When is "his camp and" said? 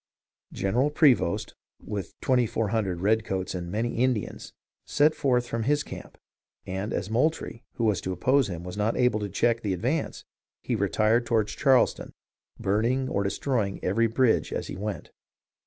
5.61-6.91